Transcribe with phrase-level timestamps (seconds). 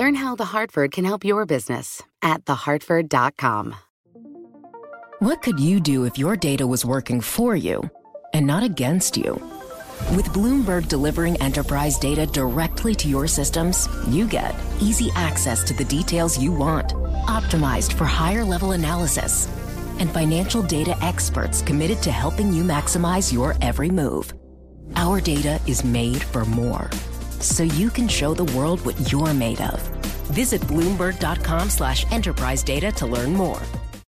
[0.00, 3.74] Learn how The Hartford can help your business at thehartford.com.
[5.18, 7.82] What could you do if your data was working for you
[8.32, 9.34] and not against you?
[10.16, 15.84] With Bloomberg delivering enterprise data directly to your systems, you get easy access to the
[15.84, 16.94] details you want,
[17.28, 19.48] optimized for higher level analysis,
[19.98, 24.32] and financial data experts committed to helping you maximize your every move.
[24.96, 26.88] Our data is made for more,
[27.42, 29.80] so you can show the world what you're made of.
[30.30, 33.60] Visit Bloomberg.com slash enterprise data to learn more.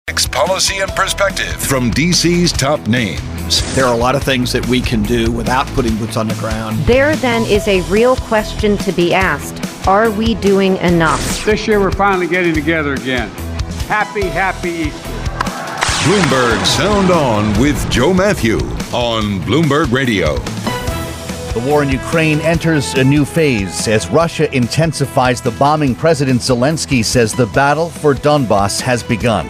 [0.09, 3.75] Next Policy and perspective from DC's top names.
[3.75, 6.35] There are a lot of things that we can do without putting boots on the
[6.37, 6.79] ground.
[6.87, 11.45] There then is a real question to be asked Are we doing enough?
[11.45, 13.29] This year we're finally getting together again.
[13.89, 15.09] Happy, happy Easter.
[16.07, 18.59] Bloomberg Sound On with Joe Matthew
[18.93, 20.37] on Bloomberg Radio.
[21.57, 25.95] The war in Ukraine enters a new phase as Russia intensifies the bombing.
[25.95, 29.47] President Zelensky says the battle for Donbass has begun.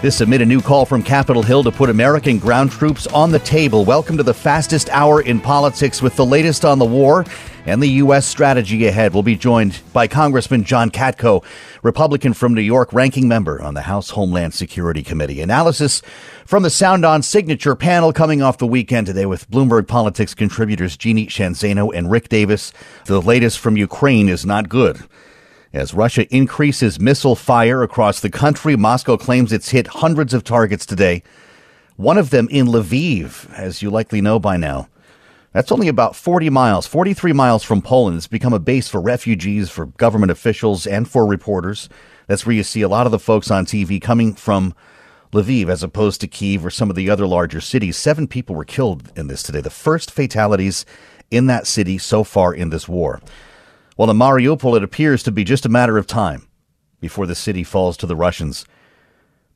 [0.00, 3.40] This amid a new call from Capitol Hill to put American ground troops on the
[3.40, 3.84] table.
[3.84, 7.24] Welcome to the fastest hour in politics with the latest on the war
[7.66, 8.26] and the U.S.
[8.26, 9.12] strategy ahead.
[9.12, 11.44] We'll be joined by Congressman John Katko,
[11.82, 15.42] Republican from New York, ranking member on the House Homeland Security Committee.
[15.42, 16.00] Analysis
[16.46, 20.96] from the Sound On Signature panel coming off the weekend today with Bloomberg Politics contributors
[20.96, 22.72] Jeannie Sheehan Zaino and Rick Davis.
[23.06, 25.02] The latest from Ukraine is not good.
[25.72, 30.86] As Russia increases missile fire across the country, Moscow claims it's hit hundreds of targets
[30.86, 31.22] today.
[31.96, 34.88] One of them in Lviv, as you likely know by now.
[35.56, 38.18] That's only about 40 miles, 43 miles from Poland.
[38.18, 41.88] It's become a base for refugees, for government officials, and for reporters.
[42.26, 44.74] That's where you see a lot of the folks on TV coming from
[45.32, 47.96] Lviv as opposed to Kiev or some of the other larger cities.
[47.96, 50.84] Seven people were killed in this today, the first fatalities
[51.30, 53.22] in that city so far in this war.
[53.96, 56.46] Well, in Mariupol, it appears to be just a matter of time
[57.00, 58.66] before the city falls to the Russians.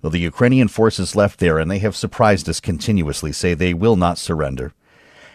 [0.00, 3.97] Though the Ukrainian forces left there, and they have surprised us continuously, say they will
[3.97, 4.72] not surrender.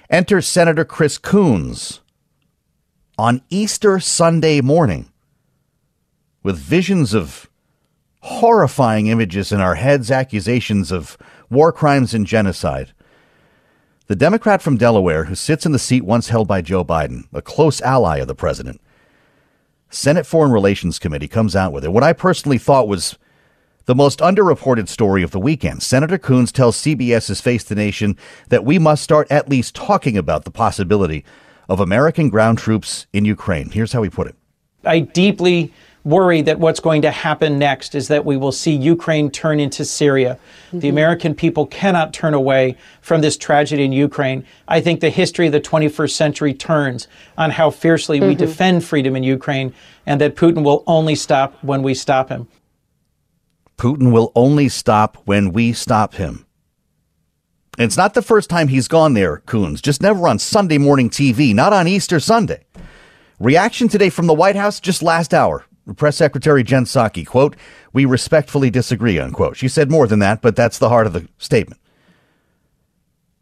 [0.09, 2.01] Enter Senator Chris Coons
[3.17, 5.11] on Easter Sunday morning
[6.43, 7.49] with visions of
[8.21, 11.17] horrifying images in our heads, accusations of
[11.49, 12.93] war crimes and genocide.
[14.07, 17.41] The Democrat from Delaware, who sits in the seat once held by Joe Biden, a
[17.41, 18.79] close ally of the president,
[19.89, 21.91] Senate Foreign Relations Committee comes out with it.
[21.91, 23.17] What I personally thought was
[23.85, 25.84] the most underreported story of the weekend.
[25.84, 28.18] Senator Coons tells CBS's Face the Nation
[28.50, 31.23] that we must start at least talking about the possibility
[31.69, 33.69] of American ground troops in Ukraine.
[33.69, 34.35] Here's how he put it.
[34.84, 35.73] I deeply
[36.03, 39.84] worry that what's going to happen next is that we will see Ukraine turn into
[39.84, 40.38] Syria.
[40.67, 40.79] Mm-hmm.
[40.79, 44.46] The American people cannot turn away from this tragedy in Ukraine.
[44.67, 47.07] I think the history of the 21st century turns
[47.40, 48.29] on how fiercely mm-hmm.
[48.29, 49.73] we defend freedom in Ukraine
[50.06, 52.47] and that Putin will only stop when we stop him.
[53.78, 56.46] Putin will only stop when we stop him.
[57.78, 61.09] And it's not the first time he's gone there, Coons, just never on Sunday morning
[61.09, 62.64] TV, not on Easter Sunday.
[63.40, 65.66] Reaction today from the White House just last hour.
[65.97, 67.56] Press Secretary Jen Psaki, quote,
[67.94, 69.58] we respectfully disagree, unquote.
[69.58, 71.80] She said more than that, but that's the heart of the statement.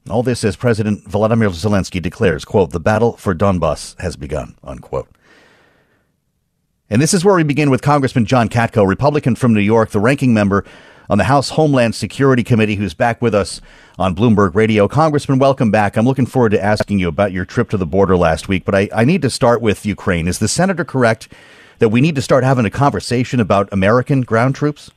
[0.10, 5.08] All this as President Volodymyr Zelensky declares, quote, the battle for Donbass has begun, unquote.
[6.94, 10.00] And this is where we begin with Congressman John Katko, Republican from New York, the
[10.00, 10.64] ranking member
[11.10, 13.62] on the House Homeland Security Committee, who's back with us
[13.98, 14.88] on Bloomberg Radio.
[14.88, 15.98] Congressman, welcome back.
[15.98, 18.76] I'm looking forward to asking you about your trip to the border last week, but
[18.76, 20.28] I, I need to start with Ukraine.
[20.28, 21.30] Is the senator correct
[21.80, 24.92] that we need to start having a conversation about American ground troops?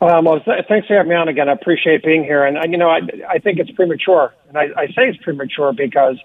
[0.00, 1.48] Um, well, th- thanks for having me on again.
[1.48, 2.44] I appreciate being here.
[2.44, 4.34] And, uh, you know, I, I think it's premature.
[4.48, 6.16] And I, I say it's premature because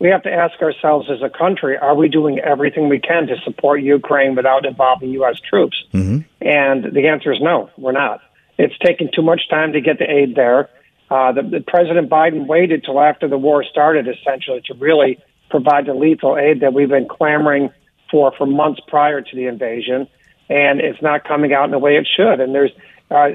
[0.00, 3.36] we have to ask ourselves as a country, are we doing everything we can to
[3.44, 5.38] support Ukraine without involving U.S.
[5.38, 5.84] troops?
[5.92, 6.20] Mm-hmm.
[6.40, 8.20] And the answer is no, we're not.
[8.58, 10.70] It's taken too much time to get the aid there.
[11.10, 15.18] Uh, the, the President Biden waited till after the war started, essentially, to really
[15.50, 17.70] provide the lethal aid that we've been clamoring
[18.10, 20.08] for for months prior to the invasion,
[20.48, 22.40] and it's not coming out in the way it should.
[22.40, 22.72] And there's
[23.10, 23.28] uh,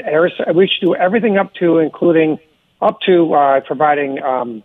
[0.53, 2.39] we should do everything up to, including
[2.81, 4.63] up to uh, providing um,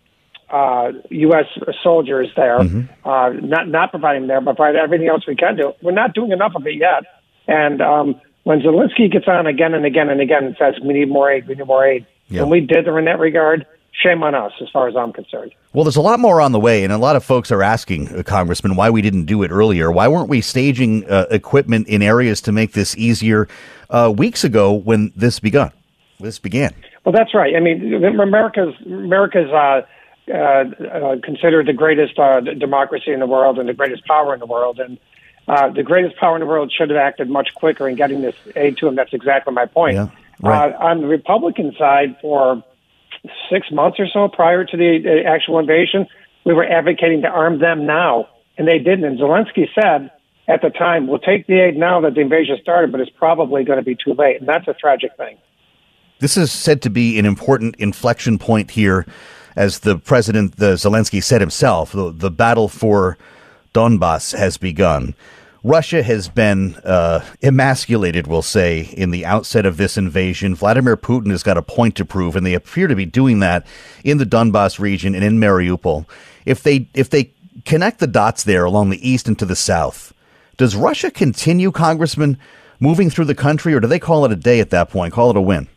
[0.51, 1.47] uh, U.S.
[1.83, 3.09] soldiers there, mm-hmm.
[3.09, 5.73] uh, not not providing there, but provide everything else we can do.
[5.83, 7.05] We're not doing enough of it yet,
[7.47, 11.09] And um, when Zelensky gets on again and again and again and says, we need
[11.09, 12.43] more aid, we need more aid, Yeah.
[12.43, 15.53] and we did in that regard, shame on us as far as I'm concerned.
[15.73, 18.09] Well, there's a lot more on the way, and a lot of folks are asking,
[18.09, 19.91] uh, Congressman, why we didn't do it earlier.
[19.93, 23.47] Why weren't we staging uh, equipment in areas to make this easier
[23.91, 25.71] uh, weeks ago when this begun?
[26.19, 26.75] This began.
[27.05, 27.55] Well, that's right.
[27.57, 29.83] I mean, America's America's uh,
[31.23, 34.79] considered the greatest uh, democracy in the world and the greatest power in the world,
[34.79, 34.99] and
[35.49, 38.37] uh, the greatest power in the world should have acted much quicker in getting this
[38.57, 38.95] aid to them.
[38.95, 39.97] That's exactly my point.
[39.97, 40.09] Yeah,
[40.41, 40.73] right.
[40.73, 42.63] uh, on the Republican side, for
[43.51, 46.07] six months or so prior to the uh, actual invasion,
[46.45, 49.05] we were advocating to arm them now, and they didn't.
[49.05, 50.11] And Zelensky said
[50.47, 53.65] at the time, "We'll take the aid now that the invasion started, but it's probably
[53.65, 55.39] going to be too late," and that's a tragic thing.
[56.21, 59.07] This is said to be an important inflection point here,
[59.57, 61.93] as the president, the Zelensky said himself.
[61.93, 63.19] The, the battle for
[63.75, 65.15] Donbass has begun.
[65.63, 70.55] Russia has been uh, emasculated, we'll say, in the outset of this invasion.
[70.55, 73.67] Vladimir Putin has got a point to prove, and they appear to be doing that
[74.03, 76.07] in the Donbass region and in Mariupol.
[76.47, 77.33] If they if they
[77.67, 80.15] connect the dots there along the east and to the south,
[80.57, 82.39] does Russia continue, Congressman,
[82.79, 85.13] moving through the country, or do they call it a day at that point?
[85.13, 85.69] Call it a win?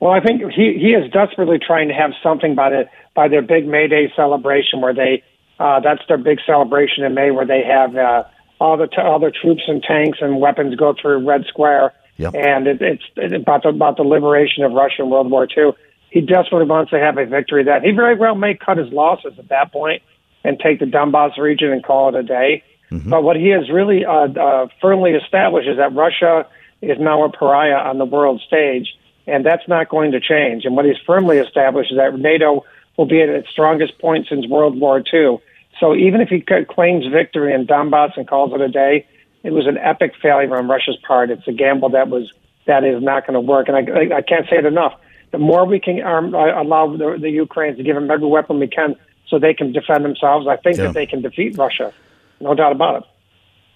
[0.00, 3.42] Well, I think he he is desperately trying to have something by the by their
[3.42, 5.22] big May Day celebration, where they
[5.58, 8.24] uh, that's their big celebration in May, where they have uh,
[8.60, 12.34] all the t- all the troops and tanks and weapons go through Red Square, Yep.
[12.34, 13.04] and it, it's
[13.34, 15.72] about the, about the liberation of Russia in World War II.
[16.10, 17.64] He desperately wants to have a victory.
[17.64, 20.02] That he very well may cut his losses at that point
[20.44, 22.62] and take the Donbass region and call it a day.
[22.90, 26.46] But what he has really uh, uh, firmly established is that Russia
[26.80, 28.86] is now a pariah on the world stage,
[29.26, 30.64] and that's not going to change.
[30.64, 32.64] And what he's firmly established is that NATO
[32.96, 35.38] will be at its strongest point since World War II.
[35.80, 39.06] So even if he claims victory in Donbass and calls it a day,
[39.42, 41.30] it was an epic failure on Russia's part.
[41.30, 42.32] It's a gamble that was
[42.66, 43.68] that is not going to work.
[43.68, 44.98] And I, I, can't say it enough.
[45.32, 48.58] The more we can arm, uh, allow the, the Ukrainians to give them every weapon
[48.58, 48.96] we can
[49.28, 50.84] so they can defend themselves, I think Yeah.
[50.84, 51.92] that they can defeat Russia.
[52.40, 53.08] No doubt about it.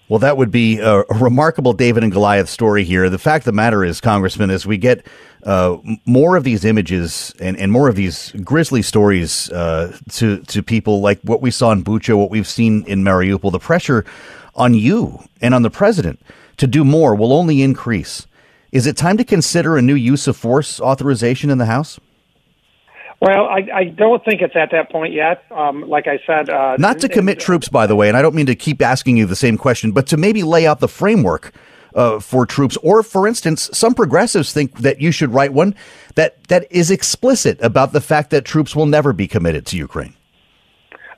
[0.09, 3.09] Well, that would be a, remarkable David and Goliath story here.
[3.11, 5.05] The fact of the matter is, Congressman, as we get
[5.43, 10.63] uh, more of these images and, and more of these grisly stories uh, to to
[10.63, 14.03] people like what we saw in Bucha, what we've seen in Mariupol, the pressure
[14.55, 16.19] on you and on the president
[16.57, 18.25] to do more will only increase.
[18.71, 21.99] Is it time to consider a new use of force authorization in the House?
[23.21, 25.43] Well, I, I don't think it's at that point yet.
[25.51, 28.33] Um, like I said, uh, Not to commit troops, by the way, and I don't
[28.33, 31.53] mean to keep asking you the same question, but to maybe lay out the framework
[31.95, 32.77] uh, for troops.
[32.77, 35.75] Or, for instance, some progressives think that you should write one
[36.15, 40.13] that, that is explicit about the fact that troops will never be committed to Ukraine.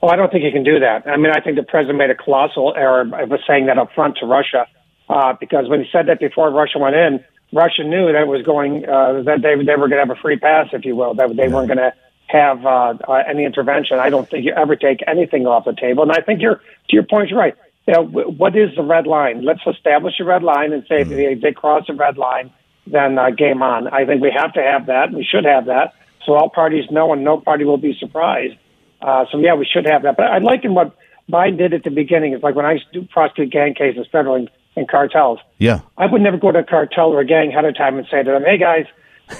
[0.02, 1.06] Oh, I don't think you can do that.
[1.06, 4.16] I mean, I think the president made a colossal error by saying that up front
[4.18, 4.66] to Russia,
[5.08, 8.42] uh, because when he said that before Russia went in, Russia knew that it was
[8.42, 11.14] going uh, that they they were going to have a free pass, if you will,
[11.14, 11.92] that they weren't going to
[12.26, 13.98] have uh, uh, any intervention.
[13.98, 16.92] I don't think you ever take anything off the table, and I think you're to
[16.92, 17.54] your point, you're right.
[17.86, 19.44] You know, what is the red line?
[19.44, 22.52] Let's establish a red line and say if they, they cross the red line,
[22.86, 23.88] then uh, game on.
[23.88, 25.12] I think we have to have that.
[25.12, 25.94] We should have that,
[26.24, 28.54] so all parties know, and no party will be surprised.
[29.02, 30.16] Uh, so yeah, we should have that.
[30.16, 30.96] But I like in what
[31.30, 32.32] Biden did at the beginning.
[32.32, 34.46] It's like when I do prosecute gang cases, federal
[34.76, 35.38] and, cartels.
[35.58, 35.80] Yeah.
[35.98, 38.22] I would never go to a cartel or a gang ahead of time and say
[38.22, 38.86] to them, "Hey guys,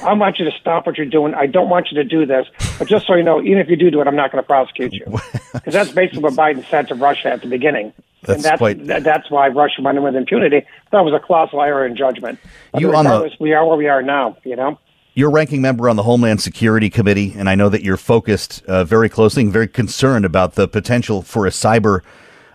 [0.04, 1.34] I want you to stop what you're doing.
[1.34, 2.46] I don't want you to do this.
[2.78, 4.46] But just so you know, even if you do do it, I'm not going to
[4.46, 5.06] prosecute you."
[5.52, 7.92] Because that's basically what Biden said to Russia at the beginning.
[8.22, 10.62] That's and that's quite- that- that's why Russia went in with impunity.
[10.92, 12.38] That was a colossal error in judgment.
[12.72, 14.36] But You on the- we are where we are now.
[14.44, 14.78] You know.
[15.14, 18.84] You're ranking member on the Homeland Security Committee, and I know that you're focused uh,
[18.84, 22.00] very closely and very concerned about the potential for a cyber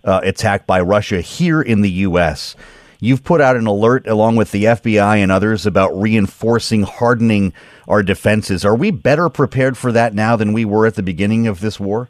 [0.04, 2.56] uh, attack by Russia here in the U.S.
[3.00, 7.54] You've put out an alert along with the FBI and others about reinforcing, hardening
[7.88, 8.66] our defenses.
[8.66, 11.80] Are we better prepared for that now than we were at the beginning of this
[11.80, 12.10] war?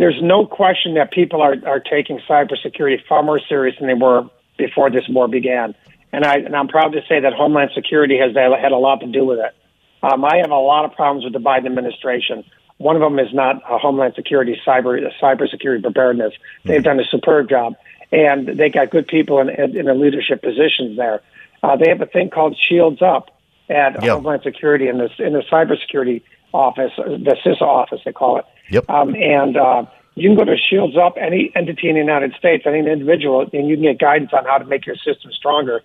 [0.00, 4.22] there's no question that people are, are taking cybersecurity far more serious than they were
[4.56, 5.74] before this war began.
[6.10, 9.06] And, I, and I'm proud to say that Homeland Security has had a lot to
[9.06, 9.54] do with it.
[10.02, 12.44] Um, I have a lot of problems with the Biden administration.
[12.80, 16.32] One of them is not uh, Homeland Security, cyber cybersecurity preparedness.
[16.64, 17.74] They've done a superb job,
[18.10, 21.20] and they got good people in, in, in the leadership positions there.
[21.62, 24.14] Uh, they have a thing called Shields Up at Yeah.
[24.14, 26.22] Homeland Security in the in the cybersecurity
[26.54, 28.46] office, the CISA office, they call it.
[28.70, 28.88] Yep.
[28.88, 29.84] Um, and uh,
[30.14, 33.68] you can go to Shields Up, any entity in the United States, any individual, and
[33.68, 35.82] you can get guidance on how to make your system stronger.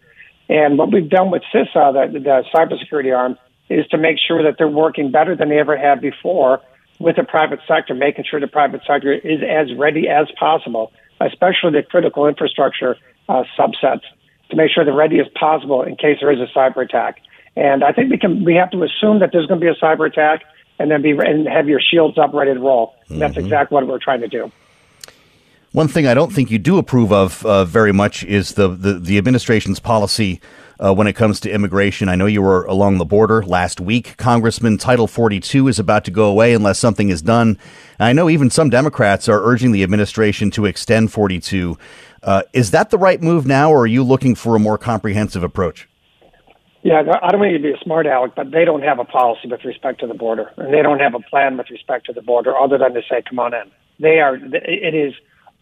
[0.47, 3.37] And what we've done with CISA, the, the cybersecurity arm,
[3.67, 6.61] is to make sure that they're working better than they ever have before
[6.99, 11.71] with the private sector, making sure the private sector is as ready as possible, especially
[11.71, 12.97] the critical infrastructure
[13.27, 14.03] uh, subsets
[14.49, 17.21] to make sure they're ready as possible in case there is a cyber attack.
[17.55, 19.75] And I think we can we have to assume that there's going to be a
[19.75, 20.43] cyber attack
[20.77, 22.95] and then be and have your shields up ready to roll.
[23.05, 23.19] Mm-hmm.
[23.19, 24.51] That's exactly what we're trying to do.
[25.75, 28.93] One thing I don't think you do approve of uh, very much is the, the,
[28.93, 30.39] the administration's policy
[30.79, 32.07] uh, when it comes to immigration.
[32.07, 34.15] I know you were along the border last week.
[34.15, 37.59] Congressman, Title 42 is about to go away unless something is done.
[37.99, 41.77] I know even some Democrats are urging the administration to extend 42.
[42.23, 45.43] Uh, is that the right move now, or are you looking for a more comprehensive
[45.43, 45.89] approach?
[46.83, 49.49] Yeah, I don't you to be a smart aleck, but they don't have a policy
[49.49, 52.21] with respect to the border, and they don't have a plan with respect to the
[52.21, 54.35] border other than to say, "Come on in." They are.
[54.35, 55.13] It is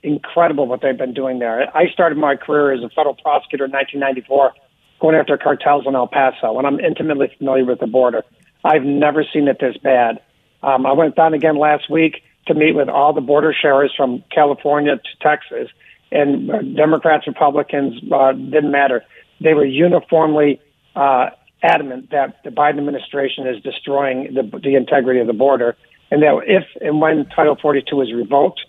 [0.04, 1.76] incredible what they've been doing there.
[1.76, 4.54] I started my career as a federal prosecutor in 1994,
[5.00, 8.24] going after cartels in El Paso, and I'm intimately familiar with the border.
[8.64, 10.22] I've never seen it this bad.
[10.62, 14.24] Um, I went down again last week to meet with all the border sheriffs from
[14.34, 15.70] California to Texas,
[16.12, 19.04] and uh, Democrats, Republicans, uh, didn't matter.
[19.42, 20.62] They were uniformly
[20.96, 21.32] uh,
[21.64, 25.76] adamant that the Biden administration is destroying the, the integrity of the border,
[26.12, 28.62] and that if and when Title 42 is revoked,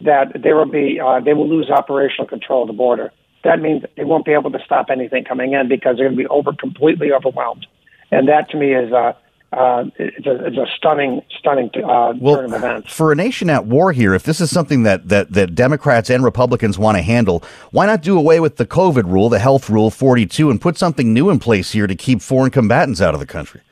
[0.00, 3.12] that they will be uh, they will lose operational control of the border.
[3.44, 6.22] That means they won't be able to stop anything coming in because they're going to
[6.22, 7.66] be over completely overwhelmed,
[8.10, 9.12] and that to me is uh,
[9.52, 12.92] uh, it's, a, it's a stunning, stunning uh, well, turn of events.
[12.92, 16.22] For a nation at war here, if this is something that, that, that Democrats and
[16.22, 19.90] Republicans want to handle, why not do away with the COVID rule, the health rule
[19.90, 23.26] 42, and put something new in place here to keep foreign combatants out of the
[23.26, 23.62] country?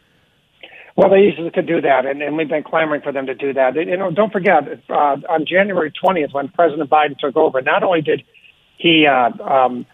[0.97, 3.53] Well, they easily could do that, and, and we've been clamoring for them to do
[3.53, 3.77] that.
[3.77, 8.01] You know, don't forget, uh, on January 20th, when President Biden took over, not only
[8.01, 8.25] did
[8.79, 9.87] he uh, um,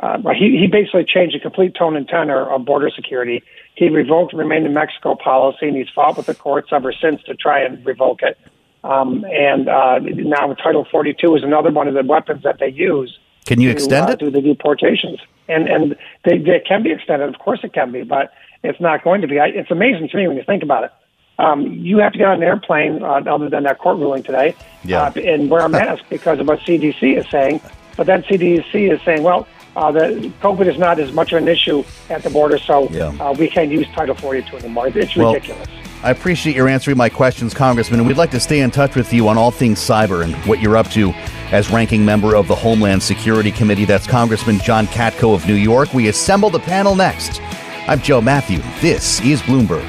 [0.00, 3.42] uh, he, he basically changed the complete tone and tenor of border security.
[3.74, 7.34] He revoked Remain in Mexico policy, and he's fought with the courts ever since to
[7.34, 8.38] try and revoke it.
[8.84, 13.18] Um, and uh, now Title 42 is another one of the weapons that they use.
[13.44, 14.18] Can you to, extend uh, it?
[14.20, 15.18] Do the deportations.
[15.48, 17.28] And, and they, they can be extended.
[17.28, 19.38] Of course it can be, but it's not going to be.
[19.38, 20.92] I, it's amazing to me when you think about it.
[21.38, 24.56] Um, you have to get on an airplane, uh, other than that court ruling today,
[24.82, 25.02] yeah.
[25.04, 27.60] uh, and wear a mask because of what CDC is saying.
[27.96, 29.46] But then CDC is saying, well,
[29.76, 33.08] uh, the COVID is not as much of an issue at the border, so yeah.
[33.20, 34.88] uh, we can't use Title 42 anymore.
[34.88, 35.68] It's well, ridiculous.
[36.02, 39.12] I appreciate your answering my questions, Congressman, and we'd like to stay in touch with
[39.12, 41.10] you on all things cyber and what you're up to
[41.50, 43.84] as ranking member of the Homeland Security Committee.
[43.84, 45.92] That's Congressman John Katko of New York.
[45.92, 47.40] We assemble the panel next.
[47.88, 48.58] I'm Joe Matthew.
[48.82, 49.82] This is Bloomberg.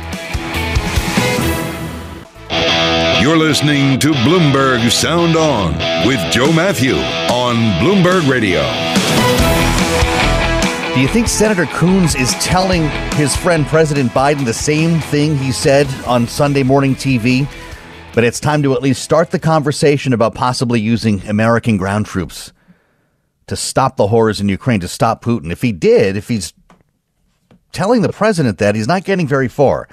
[3.22, 5.74] You're listening to Bloomberg Sound On
[6.08, 8.62] with Joe Matthew on Bloomberg Radio.
[10.94, 12.88] Do you think Senator Coons is telling
[13.18, 17.46] his friend President Biden the same thing he said on Sunday morning TV?
[18.16, 22.54] But it's time to at least start the conversation about possibly using American ground troops
[23.48, 25.52] to stop the horrors in Ukraine, to stop Putin.
[25.52, 26.54] If he did, if he's
[27.72, 29.88] telling the president that, he's not getting very far.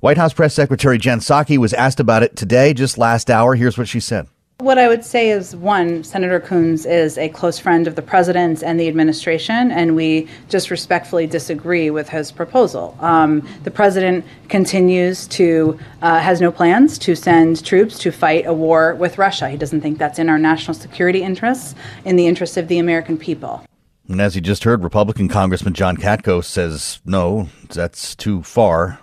[0.00, 3.54] White House Press Secretary Jen Psaki was asked about it today, just last hour.
[3.54, 4.26] Here's what she said.
[4.60, 8.62] What I would say is one, Senator Coons is a close friend of the president's
[8.62, 12.94] and the administration, and we just respectfully disagree with his proposal.
[13.00, 18.52] Um, the president continues to, uh, has no plans to send troops to fight a
[18.52, 19.48] war with Russia.
[19.48, 23.16] He doesn't think that's in our national security interests, in the interests of the American
[23.16, 23.64] people.
[24.10, 28.98] And as you just heard, Republican Congressman John Katko says, no, that's too far.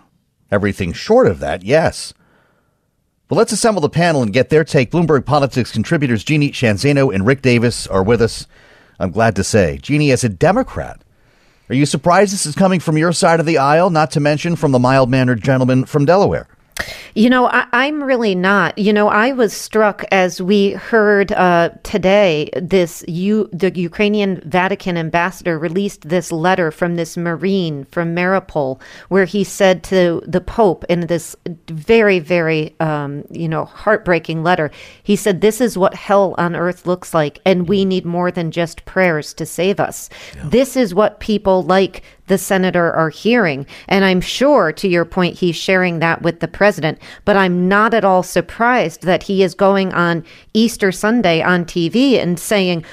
[0.51, 2.13] Everything short of that, yes.
[3.29, 4.91] But let's assemble the panel and get their take.
[4.91, 8.47] Bloomberg Politics contributors Jeannie Sheehan Zaino and Rick Davis are with us.
[8.99, 9.77] I'm glad to say.
[9.77, 11.01] Jeannie, as a Democrat,
[11.69, 14.57] are you surprised this is coming from your side of the aisle, not to mention
[14.57, 16.49] from the mild mannered gentleman from Delaware?
[17.17, 18.77] You know, I, am really not.
[18.77, 24.97] You know, I was struck as we heard uh, today this you the Ukrainian Vatican
[24.97, 28.79] ambassador released this letter from this Marine from Mariupol,
[29.09, 31.35] where he said to the Pope in this
[31.67, 34.69] very, very, um, you know, heartbreaking letter,
[35.01, 38.51] he said, "This is what hell on earth looks like, and we need more than
[38.51, 40.09] just prayers to save us.
[40.35, 40.49] Yeah.
[40.49, 43.65] This is what people like the senator are hearing.
[43.87, 46.99] And I'm sure, to your point, he's sharing that with the president.
[47.25, 52.21] But I'm not at all surprised that he is going on Easter Sunday on TV
[52.21, 52.85] and saying,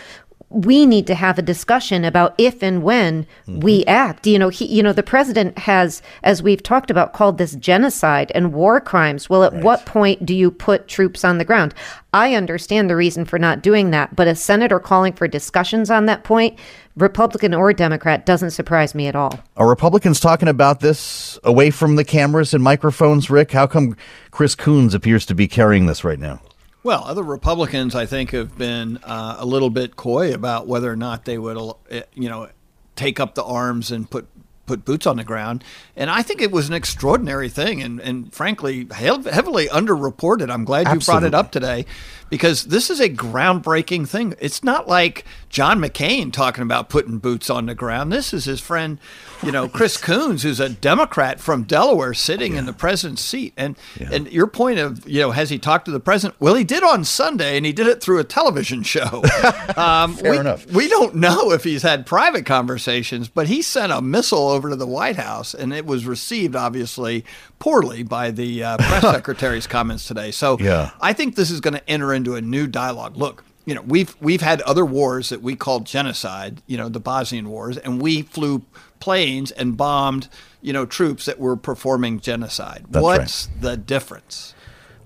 [0.55, 3.59] we need to have a discussion about if and when mm-hmm.
[3.59, 4.25] we act.
[4.27, 8.31] You know, he, you know, the president has, as we've talked about, called this genocide
[8.37, 9.29] and war crimes.
[9.29, 9.65] Well, at right.
[9.65, 11.75] what point do you put troops on the ground?
[12.13, 16.07] I understand the reason for not doing that, but a senator calling for discussions on
[16.07, 16.57] that point,
[16.95, 19.41] Republican or Democrat, doesn't surprise me at all.
[19.57, 23.51] Are Republicans talking about this away from the cameras and microphones, Rick?
[23.51, 23.97] How come
[24.31, 26.41] Chris Coons appears to be carrying this right now?
[26.85, 30.97] Well, other Republicans, I think, have been uh, a little bit coy about whether or
[30.97, 32.51] not they would, uh, you know,
[32.95, 34.29] take up the arms and put
[34.67, 35.63] put boots on the ground.
[35.97, 40.51] And I think it was an extraordinary thing and, and frankly, heavily underreported.
[40.51, 41.29] I'm glad you Absolutely.
[41.29, 41.87] brought it up today
[42.35, 44.35] because this is a groundbreaking thing.
[44.41, 48.11] It's not like John McCain talking about putting boots on the ground.
[48.11, 48.99] This is his friend,
[49.45, 52.59] you know, Chris Coons, who's a Democrat from Delaware, sitting yeah.
[52.59, 53.55] in the president's seat.
[53.57, 54.09] And yeah.
[54.11, 56.41] and your point of, you know, has he talked to the president?
[56.41, 59.23] Well, he did on Sunday, and he did it through a television show.
[59.77, 60.67] Um, Fair we, enough.
[60.67, 64.77] We don't know if he's had private conversations, but he sent a missile over to
[64.77, 67.25] the White House, and it was received obviously
[67.59, 70.31] poorly by the uh, press secretary's comments today.
[70.31, 70.91] So yeah.
[71.01, 73.17] I think this is going to enter into a new dialogue.
[73.17, 77.01] Look, you know, we've we've had other wars that we called genocide, you know, the
[77.01, 78.65] Bosnian wars, and we flew
[79.01, 80.29] planes and bombed,
[80.63, 82.85] you know, troops that were performing genocide.
[82.91, 83.61] That's What's right.
[83.63, 84.55] the difference?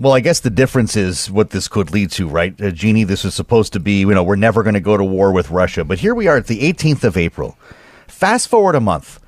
[0.00, 2.60] Well, I guess the difference is what this could lead to, right?
[2.60, 5.02] Uh, Jeannie, this was supposed to be, you know, we're never going to go to
[5.02, 5.84] war with Russia.
[5.84, 7.58] But here we are at the 18th of April.
[8.06, 9.18] Fast forward a month.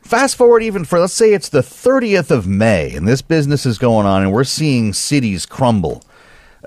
[0.00, 3.76] Fast forward even for, let's say it's the 30th of May, and this business is
[3.76, 6.02] going on, and we're seeing cities crumble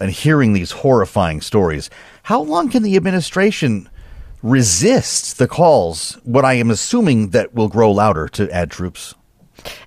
[0.03, 1.89] and hearing these horrifying stories.
[2.23, 3.89] How long can the administration
[4.41, 9.15] resist the calls, what I am assuming that will grow louder to add troops?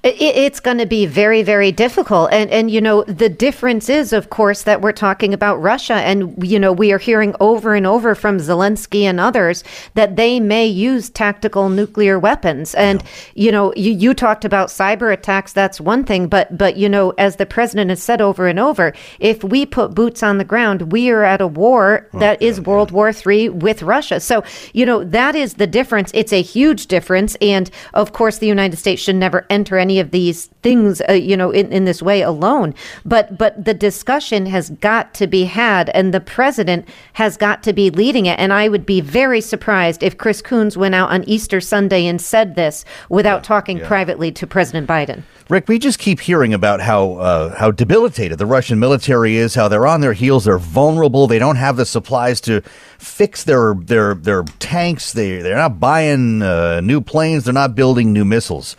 [0.08, 2.32] It's going to be very, very difficult.
[2.32, 5.94] And, and, you know, the difference is, of course, that we're talking about Russia.
[5.94, 10.38] And, you know, we are hearing over and over from Zelensky and others that they
[10.38, 12.72] may use tactical nuclear weapons.
[12.76, 13.02] And,
[13.34, 15.52] you know, you, you talked about cyber attacks.
[15.52, 16.28] That's one thing.
[16.28, 19.96] But, but, you know, as the president has said over and over, if we put
[19.96, 23.48] boots on the ground, we are at a war oh, that is World War III
[23.48, 24.20] with Russia.
[24.20, 26.12] So, you know, that is the difference.
[26.14, 27.34] It's a huge difference.
[27.40, 31.36] And, of course, the United States should never enter any of these things, uh, you
[31.36, 32.74] know, in, in this way alone.
[33.04, 37.72] But but the discussion has got to be had, and the president has got to
[37.72, 38.38] be leading it.
[38.38, 42.20] And I would be very surprised if Chris Coons went out on Easter Sunday and
[42.20, 43.88] said this without yeah, talking yeah.
[43.88, 45.22] privately to President Biden.
[45.48, 49.68] Rick, we just keep hearing about how uh, how debilitated the Russian military is, how
[49.68, 52.62] they're on their heels, they're vulnerable, they don't have the supplies to
[52.98, 58.12] fix their their their tanks, they they're not buying uh, new planes, they're not building
[58.12, 58.74] new missiles.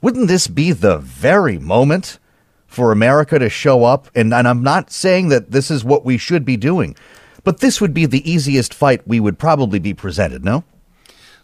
[0.00, 2.18] Wouldn't this be the very moment
[2.66, 4.08] for America to show up?
[4.14, 6.94] And, and I'm not saying that this is what we should be doing,
[7.42, 10.62] but this would be the easiest fight we would probably be presented, no?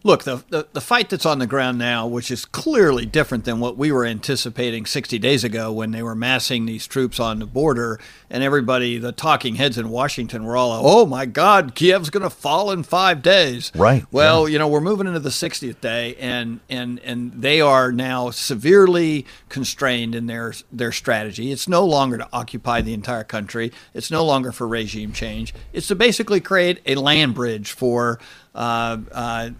[0.04, 3.58] Look, the, the, the fight that's on the ground now, which is clearly different than
[3.58, 7.46] what we were anticipating 60 days ago when they were massing these troops on the
[7.46, 12.22] border, and everybody, the talking heads in Washington, were all, "Oh my God, Kiev's going
[12.22, 14.04] to fall in five days." Right.
[14.12, 14.52] Well, yeah.
[14.52, 19.24] you know, we're moving into the 60th day, and and and they are now severely
[19.48, 21.50] constrained in their their strategy.
[21.50, 23.72] It's no longer to occupy the entire country.
[23.94, 25.54] It's no longer for regime change.
[25.72, 28.18] It's to basically create a land bridge for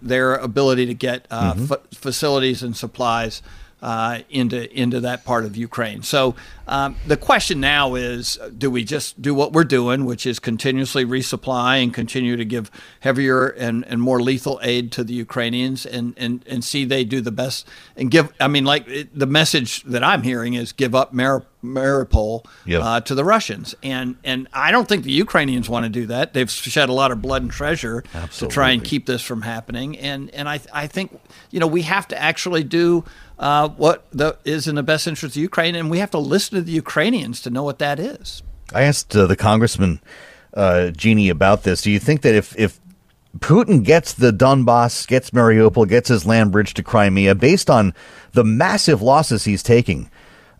[0.01, 1.73] their ability to get uh, mm-hmm.
[1.73, 3.43] f- facilities and supplies
[3.85, 6.03] uh, into into that part of Ukraine.
[6.03, 6.35] So
[6.67, 11.05] um, the question now is, do we just do what we're doing, which is continuously
[11.05, 12.71] resupply and continue to give
[13.01, 17.21] heavier and, and more lethal aid to the Ukrainians, and, and, and see they do
[17.21, 18.33] the best and give?
[18.41, 22.83] I mean, like it, the message that I'm hearing is give up Mar- Mariupol yep.
[22.83, 26.33] uh, to the Russians, and and I don't think the Ukrainians want to do that.
[26.33, 28.49] They've shed a lot of blood and treasure Absolutely.
[28.49, 31.21] to try and keep this from happening, and and I I think
[31.51, 33.05] you know we have to actually do
[33.39, 36.57] uh, what the, is in the best interest of Ukraine, and we have to listen
[36.57, 38.43] to the Ukrainians to know what that is.
[38.73, 40.01] I asked uh, the congressman
[40.55, 41.83] uh, Jeannie about this.
[41.83, 42.81] Do you think that if if
[43.39, 47.93] Putin gets the Donbass, gets Mariupol, gets his land bridge to Crimea, based on
[48.33, 50.11] the massive losses he's taking,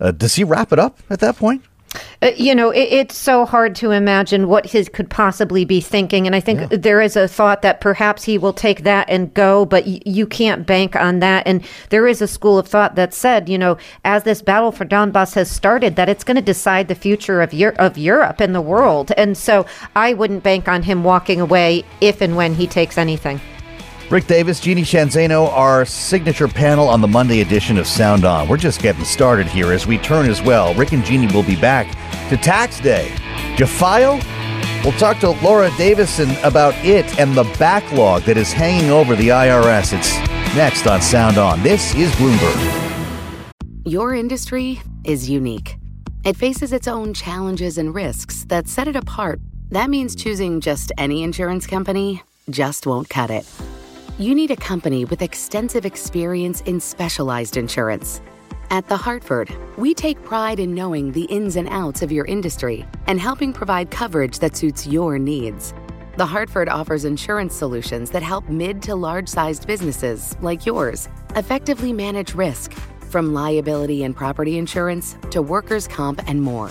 [0.01, 1.63] uh, does he wrap it up at that point?
[2.23, 6.27] Uh, you know, it, it's so hard to imagine what he could possibly be thinking.
[6.27, 6.79] And I think yeah.
[6.79, 10.27] there is a thought that perhaps he will take that and go, but y- you
[10.27, 11.47] can't bank on that.
[11.47, 14.85] And there is a school of thought that said, you know, as this battle for
[14.85, 18.55] Donbass has started, that it's going to decide the future of, Euro- of Europe and
[18.55, 19.13] the world.
[19.17, 23.41] And so I wouldn't bank on him walking away if and when he takes anything.
[24.11, 28.47] Rick Davis, Jeannie Sheehan Zaino, our signature panel on the Monday edition of Sound On.
[28.47, 30.75] We're just getting started here as we turn as well.
[30.75, 31.91] Rick and Jeannie will be back
[32.29, 33.17] to tax day.
[33.57, 34.21] Do file?
[34.85, 39.29] We'll talk to Laura Davison about it and the backlog that is hanging over the
[39.29, 39.97] IRS.
[39.99, 41.63] It's next on Sound On.
[41.63, 43.55] This is Bloomberg.
[43.87, 45.79] Your industry is unique.
[46.27, 49.41] It faces its own challenges and risks that set it apart.
[49.71, 53.47] That means choosing just any insurance company just won't cut it
[54.19, 58.21] you need a company with extensive experience in specialized insurance.
[58.71, 62.87] At The Hartford, we take pride in knowing the ins and outs of your industry
[63.09, 65.75] and helping provide coverage that suits your needs.
[66.17, 71.93] The Hartford offers insurance solutions that help mid to large sized businesses like yours effectively
[71.93, 72.73] manage risk,
[73.11, 76.71] from liability and property insurance to workers' comp and more.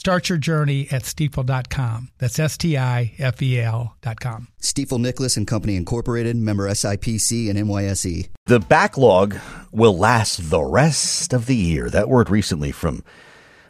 [0.00, 2.08] Start your journey at stifel.com.
[2.16, 4.48] That's S T I F E L.com.
[4.58, 8.30] Stifel Nicolaus and Company Incorporated, member SIPC and NYSE.
[8.46, 9.36] The backlog
[9.70, 11.90] will last the rest of the year.
[11.90, 13.04] That word recently from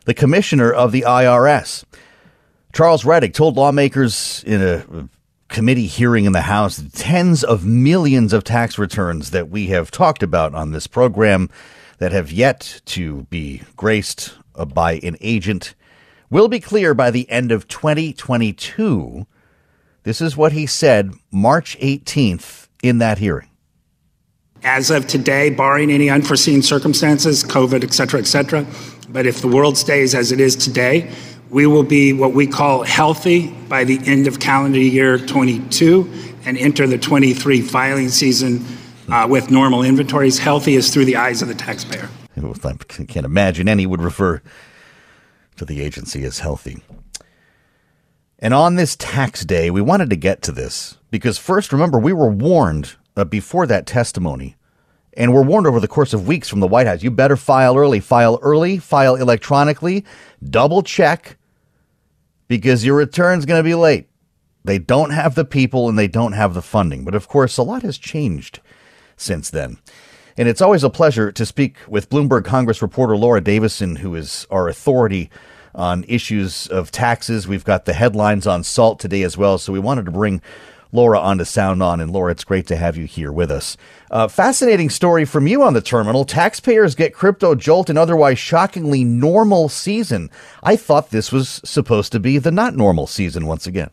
[0.05, 1.83] the commissioner of the IRS.
[2.73, 5.09] Charles Rettig told lawmakers in a
[5.49, 10.23] committee hearing in the House tens of millions of tax returns that we have talked
[10.23, 11.51] about on this program
[11.99, 15.75] that have yet to be graced uh, by an agent
[16.31, 19.27] will be clear by the end of 2022.
[20.05, 23.49] This is what he said March 18th in that hearing.
[24.62, 28.66] As of today, barring any unforeseen circumstances, COVID, et cetera, et cetera,
[29.09, 31.12] but if the world stays as it is today,
[31.49, 36.09] we will be what we call healthy by the end of calendar year 22
[36.45, 38.64] and enter the 23 filing season
[39.11, 40.38] uh, with normal inventories.
[40.38, 42.09] Healthy is through the eyes of the taxpayer.
[42.37, 44.40] I can't imagine any would refer
[45.64, 46.83] the agency is healthy.
[48.38, 52.12] And on this tax day, we wanted to get to this because first, remember, we
[52.12, 54.57] were warned uh, before that testimony,
[55.14, 57.77] and we're warned over the course of weeks from the White House you better file
[57.77, 60.05] early, file early, file electronically,
[60.42, 61.37] double check
[62.49, 64.09] because your return's going to be late.
[64.64, 67.05] They don't have the people and they don't have the funding.
[67.05, 68.61] But of course, a lot has changed
[69.16, 69.79] since then.
[70.37, 74.46] And it's always a pleasure to speak with Bloomberg Congress reporter Laura Davison, who is
[74.51, 75.31] our authority
[75.74, 77.48] on issues of taxes.
[77.48, 79.59] We've got the headlines on SALT today as well.
[79.59, 80.42] So we wanted to bring
[80.92, 82.00] Laura on to Sound On.
[82.00, 83.76] And Laura, it's great to have you here with us.
[84.11, 86.24] Uh, fascinating story from you on the terminal.
[86.24, 90.30] Taxpayers get crypto jolt in otherwise shockingly normal season.
[90.62, 93.90] I thought this was supposed to be the not normal season once again.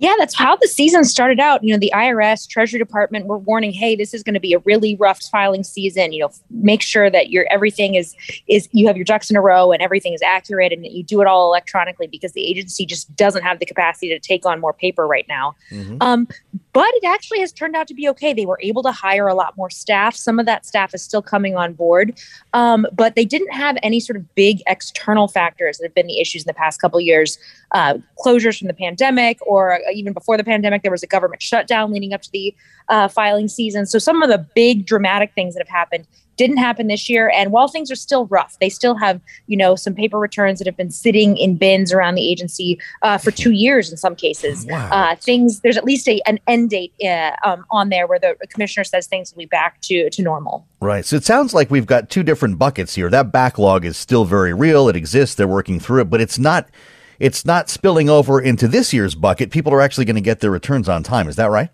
[0.00, 1.62] Yeah, that's how the season started out.
[1.62, 4.58] You know, the IRS, Treasury Department were warning, "Hey, this is going to be a
[4.60, 6.14] really rough filing season.
[6.14, 8.16] You know, make sure that your everything is
[8.48, 11.20] is you have your ducks in a row and everything is accurate and you do
[11.20, 14.72] it all electronically because the agency just doesn't have the capacity to take on more
[14.72, 15.98] paper right now." Mm-hmm.
[16.00, 16.26] Um,
[16.72, 18.32] but it actually has turned out to be okay.
[18.32, 20.14] They were able to hire a lot more staff.
[20.14, 22.18] Some of that staff is still coming on board,
[22.52, 26.20] um, but they didn't have any sort of big external factors that have been the
[26.20, 27.38] issues in the past couple years.
[27.72, 31.92] Uh, closures from the pandemic or even before the pandemic, there was a government shutdown
[31.92, 32.54] leading up to the
[32.88, 33.86] uh, filing season.
[33.86, 36.06] So some of the big dramatic things that have happened
[36.40, 37.30] didn't happen this year.
[37.34, 40.66] And while things are still rough, they still have, you know, some paper returns that
[40.66, 44.64] have been sitting in bins around the agency uh, for two years in some cases.
[44.66, 44.88] Wow.
[44.90, 48.34] Uh, things, there's at least a, an end date uh, um, on there where the
[48.48, 50.66] commissioner says things will be back to, to normal.
[50.80, 51.04] Right.
[51.04, 53.10] So it sounds like we've got two different buckets here.
[53.10, 54.88] That backlog is still very real.
[54.88, 55.34] It exists.
[55.34, 56.70] They're working through it, but it's not
[57.18, 59.50] it's not spilling over into this year's bucket.
[59.50, 61.28] People are actually going to get their returns on time.
[61.28, 61.68] Is that right?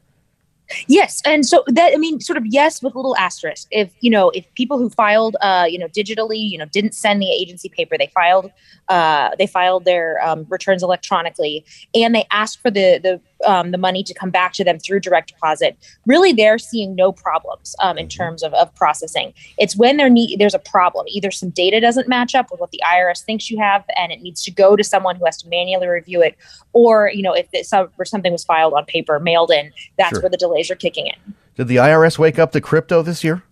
[0.88, 3.68] Yes, and so that I mean, sort of yes, with a little asterisk.
[3.70, 7.22] If you know, if people who filed, uh, you know, digitally, you know, didn't send
[7.22, 8.50] the agency paper, they filed,
[8.88, 13.78] uh, they filed their um, returns electronically, and they asked for the the um, the
[13.78, 15.76] money to come back to them through direct deposit.
[16.06, 18.16] Really, they're seeing no problems um, in mm-hmm.
[18.16, 19.34] terms of, of processing.
[19.58, 21.06] It's when there need there's a problem.
[21.08, 24.22] Either some data doesn't match up with what the IRS thinks you have, and it
[24.22, 26.36] needs to go to someone who has to manually review it,
[26.72, 30.22] or you know, if some, or something was filed on paper, mailed in, that's sure.
[30.22, 31.34] where the delays are kicking in.
[31.56, 33.42] Did the IRS wake up to crypto this year?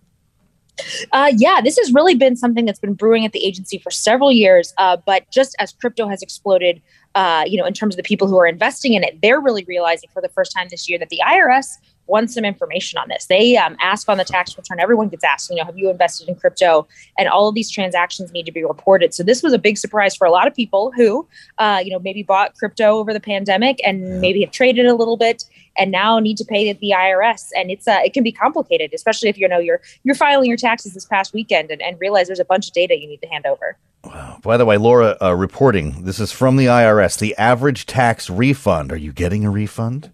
[1.11, 4.31] Uh, yeah, this has really been something that's been brewing at the agency for several
[4.31, 4.73] years.
[4.77, 6.81] Uh, but just as crypto has exploded,
[7.15, 9.63] uh, you know, in terms of the people who are investing in it, they're really
[9.67, 13.25] realizing for the first time this year that the IRS wants some information on this.
[13.25, 14.79] They um, ask on the tax return.
[14.79, 16.87] Everyone gets asked, you know, have you invested in crypto?
[17.17, 19.13] And all of these transactions need to be reported.
[19.13, 21.99] So this was a big surprise for a lot of people who, uh, you know,
[21.99, 25.45] maybe bought crypto over the pandemic and maybe have traded a little bit
[25.77, 27.49] and now need to pay the IRS.
[27.55, 30.57] And it's uh, it can be complicated, especially if you know you're you're filing your
[30.57, 33.27] taxes this past weekend and, and realize there's a bunch of data you need to
[33.27, 33.77] hand over.
[34.05, 34.39] Wow.
[34.43, 37.17] By the way, Laura, uh, reporting this is from the IRS.
[37.17, 38.91] The average tax refund.
[38.91, 40.11] Are you getting a refund?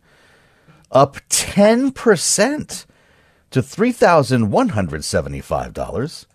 [0.92, 2.86] up 10%
[3.52, 6.26] to $3,175.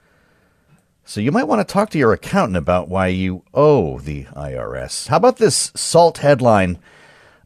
[1.08, 5.06] So you might want to talk to your accountant about why you owe the IRS.
[5.08, 6.78] How about this SALT headline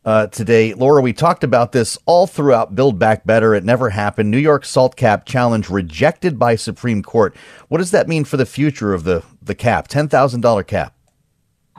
[0.04, 0.74] uh, today?
[0.74, 3.54] Laura, we talked about this all throughout Build Back Better.
[3.54, 4.30] It never happened.
[4.30, 7.34] New York SALT cap challenge rejected by Supreme Court.
[7.68, 10.94] What does that mean for the future of the, the cap, $10,000 cap?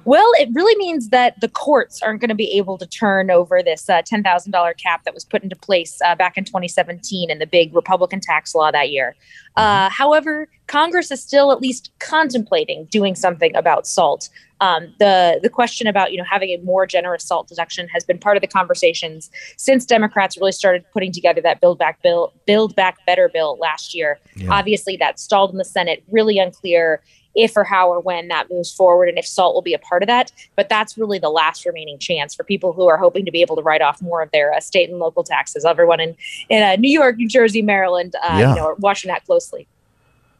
[0.03, 3.61] Well, it really means that the courts aren't going to be able to turn over
[3.61, 7.45] this uh, $10,000 cap that was put into place uh, back in 2017 in the
[7.45, 9.15] big Republican tax law that year.
[9.55, 9.93] Uh, mm-hmm.
[9.93, 14.29] however, Congress is still at least contemplating doing something about SALT.
[14.61, 18.19] Um, the the question about you know having a more generous SALT deduction has been
[18.19, 22.75] part of the conversations since Democrats really started putting together that Build Back Bill, Build
[22.75, 24.19] Back Better bill last year.
[24.35, 24.51] Yeah.
[24.51, 26.03] Obviously, that stalled in the Senate.
[26.11, 27.01] Really unclear
[27.35, 30.03] if or how or when that moves forward and if salt will be a part
[30.03, 30.31] of that.
[30.55, 33.55] But that's really the last remaining chance for people who are hoping to be able
[33.55, 35.65] to write off more of their uh, state and local taxes.
[35.65, 36.15] Everyone in,
[36.49, 38.49] in uh, New York, New Jersey, Maryland, uh, yeah.
[38.49, 39.67] you know, are watching that closely.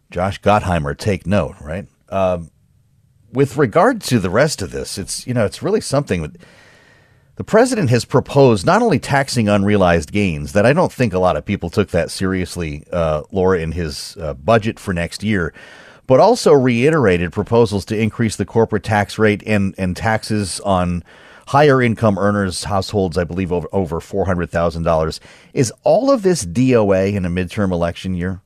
[0.10, 1.88] Josh Gottheimer, take note, right?
[2.10, 2.52] Um,
[3.32, 6.22] with regard to the rest of this, it's you know it's really something.
[6.22, 6.38] With,
[7.38, 11.38] the president has proposed not only taxing unrealized gains that I don't think a lot
[11.38, 15.54] of people took that seriously, uh, Laura, in his uh, budget for next year,
[16.08, 21.04] but also reiterated proposals to increase the corporate tax rate and, and taxes on
[21.48, 25.20] higher income earners, households, I believe, over, over $400,000.
[25.54, 28.42] Is all of this DOA in a midterm election year?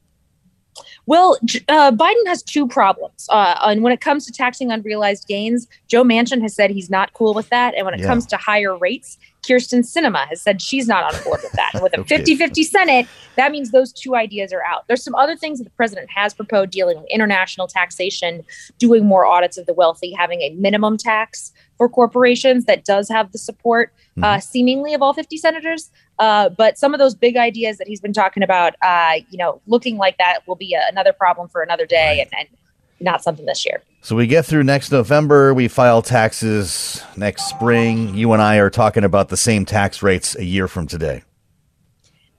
[1.06, 1.38] Well,
[1.68, 3.28] uh, Biden has two problems.
[3.30, 7.14] Uh, and when it comes to taxing unrealized gains, Joe Manchin has said he's not
[7.14, 7.76] cool with that.
[7.76, 8.08] And when it yeah.
[8.08, 11.72] comes to higher rates, Kyrsten Sinema has said she's not on board with that.
[11.74, 12.36] And with a 50 okay.
[12.36, 14.88] 50 Senate, that means those two ideas are out.
[14.88, 18.44] There's some other things that the president has proposed dealing with international taxation,
[18.80, 23.32] doing more audits of the wealthy, having a minimum tax for corporations that does have
[23.32, 24.24] the support, uh, mm-hmm.
[24.24, 25.92] uh, seemingly, of all 50 senators.
[26.20, 29.62] Uh, but some of those big ideas that he's been talking about, uh, you know,
[29.68, 32.28] looking like that will be a, another problem for another day right.
[32.32, 32.58] and, and
[33.00, 33.82] not something this year.
[34.02, 38.16] So we get through next November, we file taxes next spring.
[38.16, 41.24] You and I are talking about the same tax rates a year from today.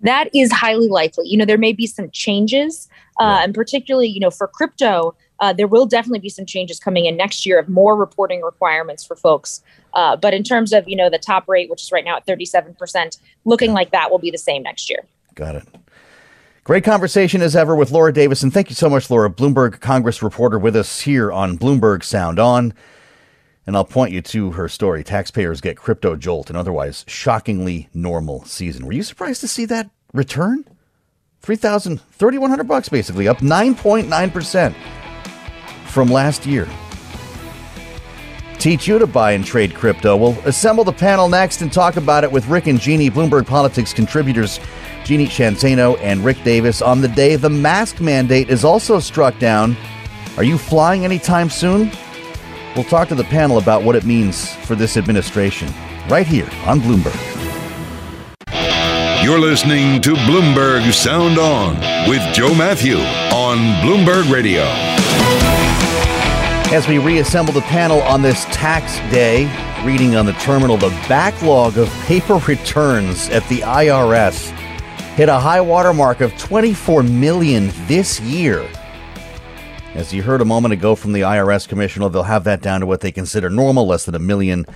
[0.03, 1.27] That is highly likely.
[1.27, 2.89] You know, there may be some changes,
[3.19, 3.45] uh, yeah.
[3.45, 7.17] and particularly, you know, for crypto, uh, there will definitely be some changes coming in
[7.17, 9.63] next year of more reporting requirements for folks.
[9.95, 12.27] Uh, but in terms of, you know, the top rate, which is right now at
[12.27, 15.01] 37%, looking like that will be the same next year.
[15.35, 15.65] Got it.
[16.67, 18.51] Great conversation as ever with Laura Davison.
[18.51, 19.31] Thank you so much, Laura.
[19.31, 22.75] Bloomberg Congress reporter with us here on Bloomberg Sound On.
[23.69, 25.05] And I'll point you to her story.
[25.05, 28.85] Taxpayers get crypto jolt, an otherwise shockingly normal season.
[28.85, 30.65] Were you surprised to see that return?
[31.43, 34.75] 3,000, 3,100 bucks basically, up 9.9%
[35.87, 36.67] from last year.
[38.59, 40.17] Teach you to buy and trade crypto.
[40.17, 43.93] We'll assemble the panel next and talk about it with Rick and Jeannie, Bloomberg Politics
[43.93, 44.59] contributors
[45.05, 49.39] Jeannie Sheehan Zaino and Rick Davis on the day the mask mandate is also struck
[49.39, 49.77] down.
[50.37, 51.93] Are you flying anytime soon?
[52.75, 55.69] We'll talk to the panel about what it means for this administration
[56.09, 57.15] right here on Bloomberg.
[59.23, 61.77] You're listening to Bloomberg Sound On
[62.09, 64.65] with Joe Matthew on Bloomberg Radio.
[66.73, 69.45] As we reassemble the panel on this tax day,
[69.85, 74.51] reading on the terminal the backlog of paper returns at the IRS
[75.15, 78.69] hit a high water mark of 24 million this year.
[79.95, 82.87] As you heard a moment ago from the IRS commissioner, they'll have that down to
[82.87, 84.67] what they consider normal, less than a million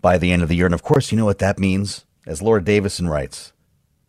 [0.00, 0.66] by the end of the year.
[0.66, 2.04] And of course, you know what that means.
[2.26, 3.52] As Laura Davison writes,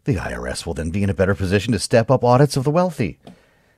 [0.04, 2.72] the IRS will then be in a better position to step up audits of the
[2.72, 3.18] wealthy.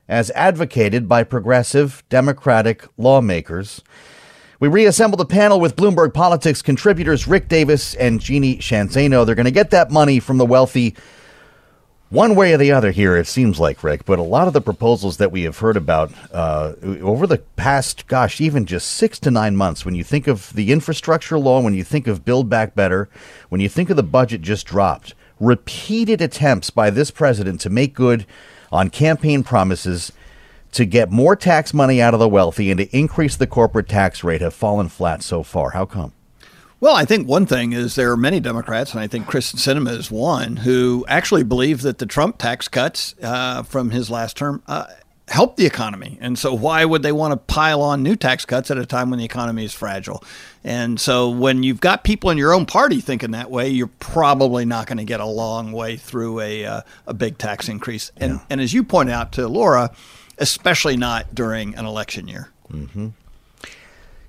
[0.09, 3.81] As advocated by progressive Democratic lawmakers,
[4.57, 9.25] we reassemble the panel with Bloomberg Politics contributors Rick Davis and Jeannie Sheehan Zaino.
[9.25, 10.95] They're going to get that money from the wealthy
[12.09, 14.61] one way or the other here, it seems like, Rick, but a lot of the
[14.61, 19.29] proposals that we have heard about uh, over the past, gosh, even just six to
[19.29, 22.75] nine months, when you think of the infrastructure law, when you think of Build Back
[22.75, 23.09] Better,
[23.49, 27.93] when you think of the budget just dropped, repeated attempts by this president to make
[27.93, 28.25] good
[28.71, 30.11] on campaign promises
[30.73, 34.23] to get more tax money out of the wealthy and to increase the corporate tax
[34.23, 35.71] rate have fallen flat so far.
[35.71, 36.13] How come?
[36.79, 39.97] Well, I think one thing is there are many Democrats, and I think Kyrsten Sinema
[39.97, 44.61] is one, who actually believe that the Trump tax cuts uh, from his last term
[44.67, 44.85] uh,
[45.27, 46.17] help the economy.
[46.21, 49.09] And so, why would they want to pile on new tax cuts at a time
[49.09, 50.23] when the economy is fragile?
[50.63, 54.65] And so, when you've got people in your own party thinking that way, you're probably
[54.65, 58.11] not going to get a long way through a, uh, a big tax increase.
[58.17, 58.39] And, yeah.
[58.49, 59.91] and as you point out to Laura,
[60.37, 62.49] especially not during an election year.
[62.71, 63.09] Mm-hmm.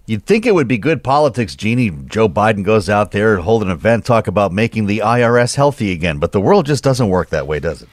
[0.06, 1.90] You'd think it would be good politics, Jeannie.
[1.90, 5.92] Joe Biden goes out there and hold an event, talk about making the IRS healthy
[5.92, 6.18] again.
[6.18, 7.90] But the world just doesn't work that way, does it?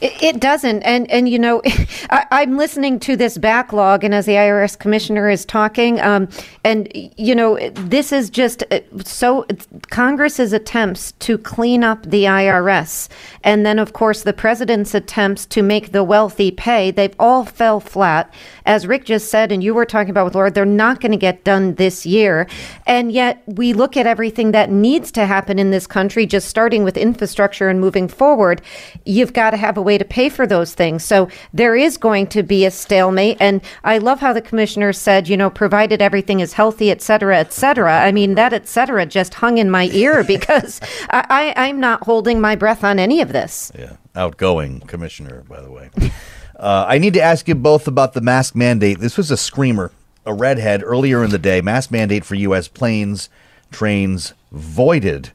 [0.00, 1.60] It, doesn't, and and you know,
[2.10, 6.28] I, am listening to this backlog, and as the IRS commissioner is talking, um,
[6.64, 9.46] and you know, this is just uh, so
[9.90, 13.10] Congress's attempts to clean up the IRS,
[13.44, 17.78] and then of course the president's attempts to make the wealthy pay, they've all fell
[17.78, 18.32] flat.
[18.64, 21.18] As Rick just said, and you were talking about with Laura, they're not going to
[21.18, 22.46] get done this year,
[22.86, 26.84] and yet we look at everything that needs to happen in this country, just starting
[26.84, 28.62] with infrastructure and moving forward.
[29.04, 31.04] You've got to have a way to pay for those things.
[31.04, 33.36] So there is going to be a stalemate.
[33.40, 37.38] And I love how the commissioner said, you know, provided everything is healthy, et cetera,
[37.38, 38.00] et cetera.
[38.00, 42.04] I mean, that et cetera just hung in my ear because I, I, am not
[42.04, 43.70] holding my breath on any of this.
[43.78, 43.96] Yeah.
[44.16, 45.90] Outgoing commissioner, by the way.
[46.56, 48.98] uh, I need to ask you both about the mask mandate.
[48.98, 49.92] This was a screamer,
[50.26, 51.60] a redhead earlier in the day.
[51.60, 52.66] Mask mandate for U.S.
[52.66, 53.28] planes,
[53.70, 55.30] trains voided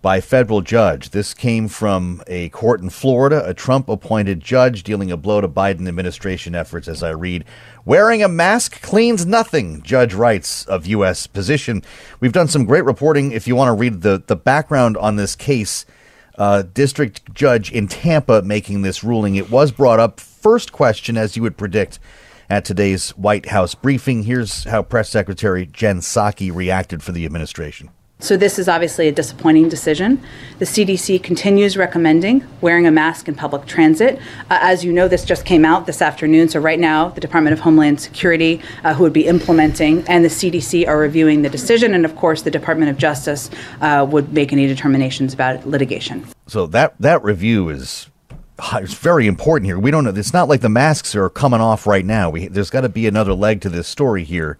[0.00, 1.10] by federal judge.
[1.10, 5.48] This came from a court in Florida, a Trump appointed judge dealing a blow to
[5.48, 7.44] Biden administration efforts, as I read.
[7.84, 11.26] Wearing a mask cleans nothing, judge writes of U.S.
[11.26, 11.82] position.
[12.20, 13.32] We've done some great reporting.
[13.32, 15.84] If you want to read the, the background on this case,
[16.36, 20.20] uh, district judge in Tampa making this ruling, it was brought up.
[20.20, 21.98] First question, as you would predict
[22.48, 24.22] at today's White House briefing.
[24.22, 27.90] Here's how Press Secretary Jen Psaki reacted for the administration.
[28.20, 30.20] So, this is obviously a disappointing decision.
[30.58, 34.18] The CDC continues recommending wearing a mask in public transit.
[34.50, 36.48] Uh, as you know, this just came out this afternoon.
[36.48, 40.28] So, right now, the Department of Homeland Security, uh, who would be implementing, and the
[40.28, 41.94] CDC are reviewing the decision.
[41.94, 43.50] And of course, the Department of Justice
[43.80, 46.26] uh, would make any determinations about litigation.
[46.48, 48.10] So, that, that review is
[48.72, 49.78] it's very important here.
[49.78, 50.10] We don't know.
[50.10, 52.30] It's not like the masks are coming off right now.
[52.30, 54.58] We, there's got to be another leg to this story here.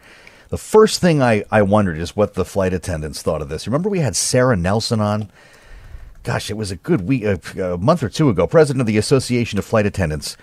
[0.48, 3.66] The first thing I, I wondered is what the flight attendants thought of this.
[3.66, 5.30] Remember, we had Sarah Nelson on?
[6.22, 8.46] Gosh, it was a good week, a, a month or two ago.
[8.46, 10.36] President of the Association of Flight Attendants,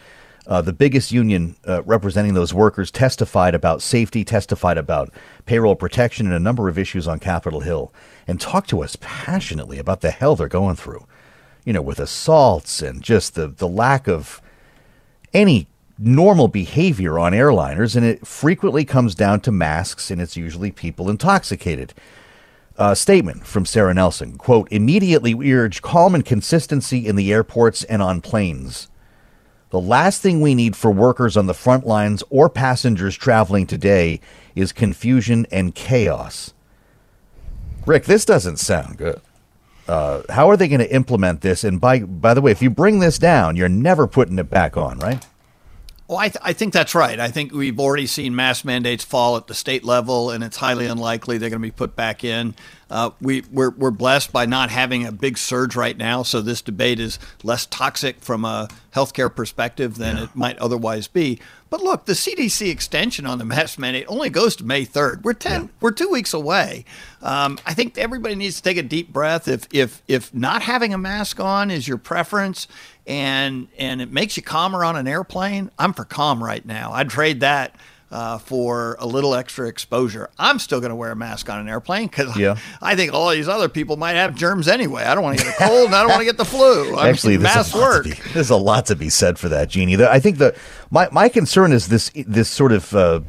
[0.48, 5.12] uh, the biggest union uh, representing those workers, testified about safety, testified about
[5.46, 7.92] payroll protection, and a number of issues on Capitol Hill,
[8.28, 11.06] and talked to us passionately about the hell they're going through.
[11.66, 14.40] You know, with assaults and just the, the lack of
[15.34, 20.72] any normal behavior on airliners, and it frequently comes down to masks, and it's usually
[20.72, 21.94] people intoxicated.
[22.94, 28.02] Statement from Sarah Nelson quote, immediately we urge calm and consistency in the airports and
[28.02, 28.90] on planes.
[29.70, 34.20] The last thing we need for workers on the front lines or passengers traveling today
[34.56, 36.54] is confusion and chaos.
[37.86, 39.22] Rick, this doesn't sound good.
[39.88, 41.64] Uh, how are they going to implement this?
[41.64, 44.76] And by by the way, if you bring this down, you're never putting it back
[44.76, 45.26] on, right?
[46.08, 47.20] Well, I, th- I think that's right.
[47.20, 50.86] I think we've already seen mask mandates fall at the state level, and it's highly
[50.86, 52.54] unlikely they're going to be put back in.
[52.90, 56.62] Uh, we, we're, we're blessed by not having a big surge right now, so this
[56.62, 60.24] debate is less toxic from a healthcare perspective than yeah.
[60.24, 61.40] it might otherwise be.
[61.70, 65.24] But look, the CDC extension on the mask mandate only goes to May 3rd.
[65.24, 65.68] We're 10, yeah.
[65.82, 66.86] we're two weeks away.
[67.22, 69.48] Um, I think everybody needs to take a deep breath.
[69.48, 72.68] If, if, if not having a mask on is your preference
[73.08, 76.92] and, and it makes you calmer on an airplane, I'm for calm right now.
[76.94, 77.76] I'd trade that
[78.12, 80.30] uh, for a little extra exposure.
[80.38, 82.58] I'm still going to wear a mask on an airplane because yeah.
[82.82, 85.04] I think all these other people might have germs anyway.
[85.04, 86.98] I don't want to get a cold and I don't want to get the flu.
[87.00, 88.06] Actually, masks work.
[88.06, 90.04] Be, there's a lot to be said for that, Jeannie.
[90.04, 90.56] I think the
[90.92, 93.22] my my concern is this this sort of uh,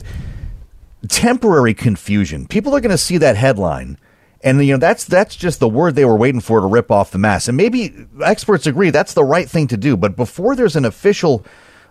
[1.08, 2.46] temporary confusion.
[2.46, 3.98] People are going to see that headline.
[4.42, 7.10] And you know that's that's just the word they were waiting for to rip off
[7.10, 7.48] the mask.
[7.48, 9.96] And maybe experts agree that's the right thing to do.
[9.96, 11.44] But before there's an official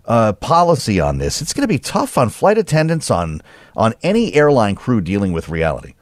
[0.07, 1.41] uh, policy on this.
[1.41, 3.41] It's going to be tough on flight attendants, on
[3.75, 5.93] on any airline crew dealing with reality.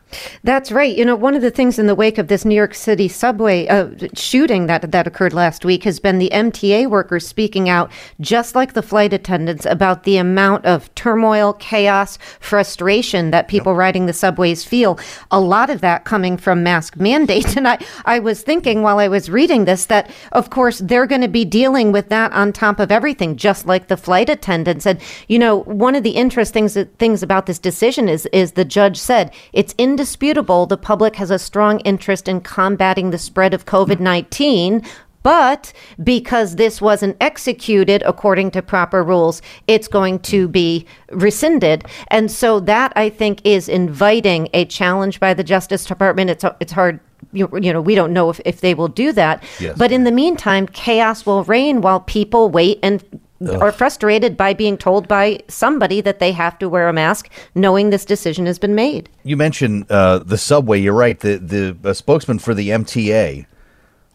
[0.44, 0.96] That's right.
[0.96, 3.68] You know, one of the things in the wake of this New York City subway
[3.68, 8.56] uh, shooting that that occurred last week has been the MTA workers speaking out, just
[8.56, 13.80] like the flight attendants, about the amount of turmoil, chaos, frustration that people yep.
[13.80, 15.00] riding the subways feel.
[15.32, 17.54] A lot of that coming from mask mandates.
[17.64, 21.22] And I, I was thinking while I was reading this that, of course, they're going
[21.22, 24.86] to be dealing with that on top of everything, just like the flight attendants.
[24.86, 28.98] And you know, one of the interesting things about this decision is is the judge
[28.98, 33.66] said it's in indisputable the public has a strong interest in combating the spread of
[33.66, 34.84] COVID 19.
[35.24, 35.72] But
[36.04, 41.86] because this wasn't executed according to proper rules, it's going to be rescinded.
[42.10, 46.30] And so that I think is inviting a challenge by the Justice Department.
[46.30, 47.00] It's it's hard
[47.32, 49.42] you, know, we don't know if, if they will do that.
[49.62, 49.78] Yes.
[49.78, 53.02] But in the meantime, chaos will reign while people wait and
[53.42, 53.62] Ugh.
[53.62, 57.90] are frustrated by being told by somebody that they have to wear a mask, knowing
[57.90, 59.10] this decision has been made.
[59.24, 60.80] You mentioned uh, the subway.
[60.80, 61.20] You're right.
[61.20, 63.46] The the uh, spokesman for the MTA,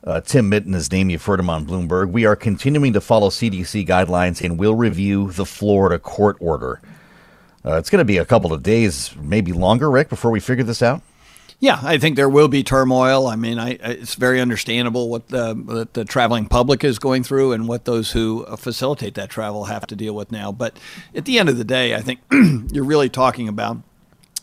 [0.04, 1.10] uh, Tim Minton, his name.
[1.10, 2.10] You've heard him on Bloomberg.
[2.10, 6.80] We are continuing to follow CDC guidelines and will review the Florida court order.
[7.64, 10.64] Uh, it's going to be a couple of days, maybe longer, Rick, before we figure
[10.64, 11.02] this out.
[11.60, 13.26] Yeah, I think there will be turmoil.
[13.26, 17.50] I mean, I, it's very understandable what the, what the traveling public is going through
[17.52, 20.52] and what those who facilitate that travel have to deal with now.
[20.52, 20.78] But
[21.16, 22.20] at the end of the day, I think
[22.72, 23.78] you're really talking about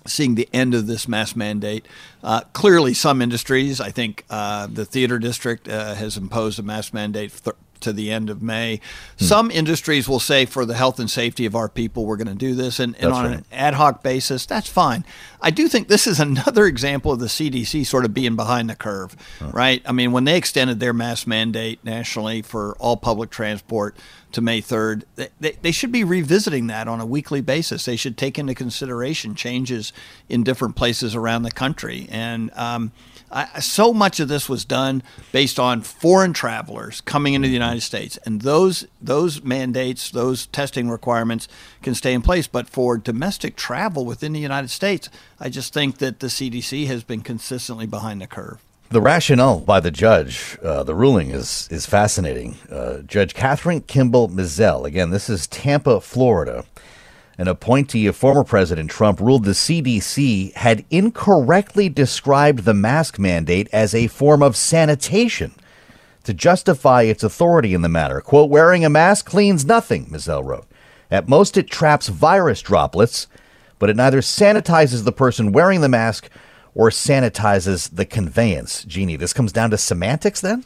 [0.05, 1.87] seeing the end of this mask mandate.
[2.21, 6.93] Uh, clearly, some industries, I think uh, the theater district uh, has imposed a mask
[6.93, 7.55] mandate th-
[7.85, 8.81] to the end of May.
[9.17, 9.25] Hmm.
[9.25, 12.35] Some industries will say, for the health and safety of our people, we're going to
[12.35, 12.79] do this.
[12.79, 13.37] And, and on right.
[13.37, 15.05] an ad hoc basis, that's fine.
[15.41, 18.75] I do think this is another example of the CDC sort of being behind the
[18.75, 19.51] curve, huh.
[19.53, 19.81] right?
[19.85, 23.95] I mean, when they extended their mask mandate nationally for all public transport
[24.35, 25.03] to May 3rd,
[25.39, 27.85] they, they should be revisiting that on a weekly basis.
[27.85, 29.91] They should take into consideration changes
[30.29, 32.07] in different places around the country.
[32.11, 32.91] And, um,
[33.31, 37.81] I, so much of this was done based on foreign travelers coming into the United
[37.81, 41.47] States, and those those mandates, those testing requirements
[41.81, 42.47] can stay in place.
[42.47, 45.09] But for domestic travel within the United States,
[45.39, 48.64] I just think that the CDC has been consistently behind the curve.
[48.89, 52.57] The rationale by the judge, uh, the ruling is is fascinating.
[52.71, 56.65] Uh, judge Kathryn Kimball Mizelle, again, this is Tampa, Florida
[57.37, 63.67] an appointee of former President Trump ruled the CDC had incorrectly described the mask mandate
[63.73, 65.53] as a form of sanitation
[66.23, 68.21] to justify its authority in the matter.
[68.21, 70.65] Quote, wearing a mask cleans nothing, Mizelle wrote.
[71.11, 73.27] At most, it traps virus droplets,
[73.77, 76.29] but it neither sanitizes the person wearing the mask
[76.75, 78.83] or sanitizes the conveyance.
[78.83, 80.65] Jeannie, this comes down to semantics then?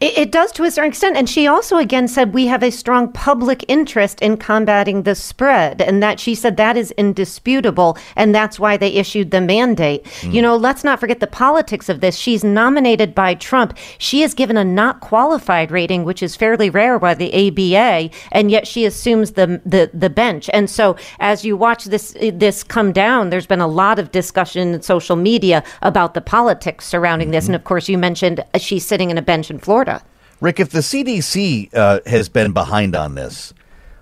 [0.00, 1.16] It, it, does to a certain extent.
[1.16, 5.80] And she also again said we have a strong public interest in combating the spread,
[5.80, 10.04] and that she said that is indisputable, and that's why they issued the mandate.
[10.04, 10.34] Mm.
[10.34, 12.16] You know, let's not forget the politics of this.
[12.16, 13.76] She's nominated by Trump.
[13.98, 18.50] She is given a not qualified rating, which is fairly rare by the ABA, and
[18.50, 20.50] yet she assumes the the, the bench.
[20.52, 24.74] And so as you watch this this come down, there's been a lot of discussion
[24.74, 27.32] in social media about the politics surrounding mm-hmm.
[27.32, 27.46] this.
[27.46, 30.02] And of course, you mentioned uh, she's sitting in a bench in Florida.
[30.40, 33.52] Rick, if the CDC uh, has been behind on this,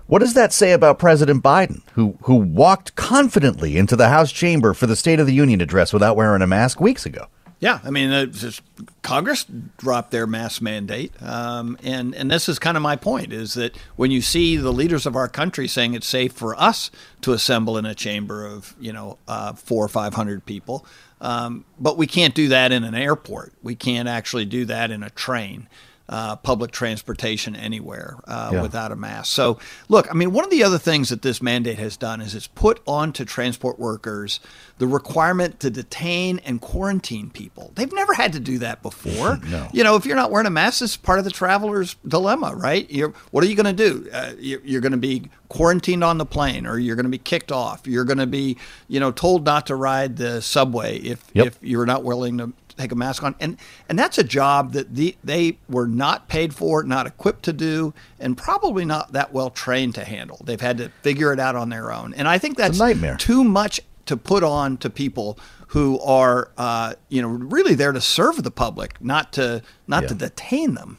[0.05, 4.73] what does that say about President Biden, who who walked confidently into the House chamber
[4.73, 7.27] for the State of the Union address without wearing a mask weeks ago?
[7.59, 8.61] Yeah, I mean, just,
[9.01, 9.45] Congress
[9.77, 13.75] dropped their mask mandate, um, and and this is kind of my point: is that
[13.95, 16.91] when you see the leaders of our country saying it's safe for us
[17.21, 20.85] to assemble in a chamber of you know uh, four or five hundred people,
[21.21, 23.53] um, but we can't do that in an airport.
[23.63, 25.67] We can't actually do that in a train
[26.09, 28.61] uh, public transportation anywhere uh, yeah.
[28.61, 29.33] without a mask.
[29.33, 32.33] So, look, I mean, one of the other things that this mandate has done is
[32.33, 34.39] it's put onto transport workers
[34.77, 37.71] the requirement to detain and quarantine people.
[37.75, 39.37] They've never had to do that before.
[39.47, 39.67] no.
[39.73, 42.89] You know, if you're not wearing a mask, it's part of the traveler's dilemma, right?
[42.89, 44.09] You're, what are you going to do?
[44.11, 47.17] Uh, you're, you're going to be quarantined on the plane, or you're going to be
[47.17, 47.87] kicked off.
[47.87, 51.47] You're going to be, you know, told not to ride the subway if yep.
[51.47, 53.57] if you're not willing to take a mask on, and
[53.89, 57.93] and that's a job that the, they were not paid for, not equipped to do,
[58.19, 60.41] and probably not that well trained to handle.
[60.43, 63.17] They've had to figure it out on their own, and I think that's nightmare.
[63.17, 68.01] too much to put on to people who are uh, you know really there to
[68.01, 70.09] serve the public, not to not yeah.
[70.09, 70.97] to detain them.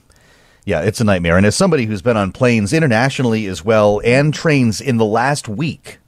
[0.64, 1.38] Yeah, it's a nightmare.
[1.38, 5.48] And as somebody who's been on planes internationally as well and trains in the last
[5.48, 5.98] week,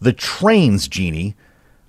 [0.00, 1.36] the trains, Jeannie,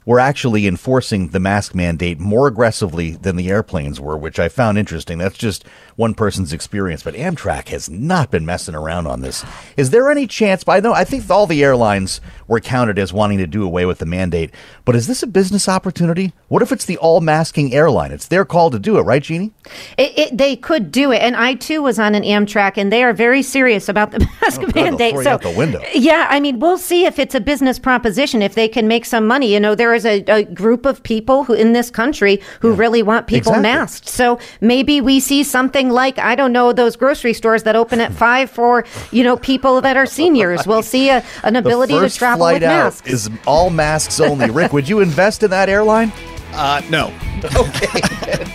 [0.05, 4.77] were actually enforcing the mask mandate more aggressively than the airplanes were, which I found
[4.77, 5.17] interesting.
[5.17, 9.45] That's just one person's experience, but Amtrak has not been messing around on this.
[9.77, 10.63] Is there any chance?
[10.67, 13.99] I know I think all the airlines were counted as wanting to do away with
[13.99, 14.51] the mandate,
[14.85, 16.33] but is this a business opportunity?
[16.47, 18.11] What if it's the all masking airline?
[18.11, 19.51] It's their call to do it, right, Jeannie?
[19.97, 23.03] It, it, they could do it, and I too was on an Amtrak, and they
[23.03, 24.97] are very serious about the mask Oh, mandate.
[24.97, 25.81] they'll throw you So, out the window.
[25.93, 29.25] yeah, I mean, we'll see if it's a business proposition, if they can make some
[29.27, 29.53] money.
[29.53, 33.03] You know, there is a, a group of people who in this country who really
[33.03, 33.61] want people Exactly.
[33.63, 34.07] masked.
[34.09, 38.11] So maybe we see something like I don't know those grocery stores that open at
[38.25, 40.65] five for you know people that are seniors.
[40.65, 43.07] We'll see a, an ability the to first travel with out masks.
[43.07, 44.49] is all masks only.
[44.49, 46.11] Rick, would you invest in that airline?
[46.55, 47.11] Uh, no.
[47.55, 48.45] Okay.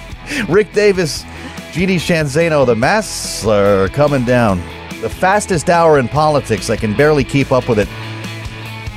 [0.48, 1.24] Rick Davis,
[1.72, 4.58] Jeannie Sheehan Zaino, the masks are coming down.
[5.00, 6.70] The fastest hour in politics.
[6.70, 7.88] I can barely keep up with it.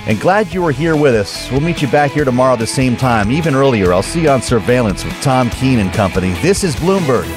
[0.07, 1.49] And glad you were here with us.
[1.51, 3.93] We'll meet you back here tomorrow at the same time, even earlier.
[3.93, 6.31] I'll see you on surveillance with Tom Keene and company.
[6.41, 7.29] This is Bloomberg.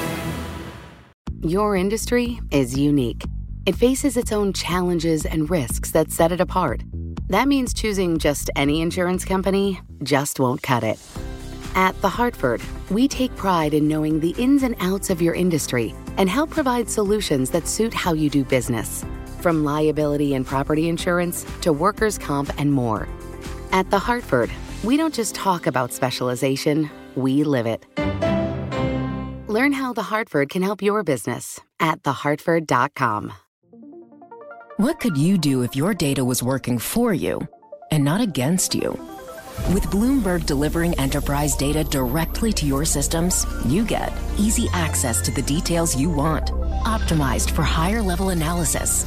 [1.43, 3.23] Your industry is unique.
[3.67, 6.83] It faces its own challenges and risks that set it apart.
[7.29, 10.99] That means choosing just any insurance company just won't cut it.
[11.75, 15.95] At The Hartford, we take pride in knowing the ins and outs of your industry
[16.17, 19.05] and help provide solutions that suit how you do business,
[19.45, 23.07] from liability and property insurance to workers' comp and more.
[23.73, 24.51] At The Hartford,
[24.83, 27.85] we don't just talk about specialization, we live it.
[29.47, 33.35] Learn how The Hartford can help your business at thehartford.com.
[34.79, 37.47] What could you do if your data was working for you
[37.91, 38.99] and not against you?
[39.73, 45.43] With Bloomberg delivering enterprise data directly to your systems, you get easy access to the
[45.43, 46.47] details you want,
[46.85, 49.07] optimized for higher level analysis,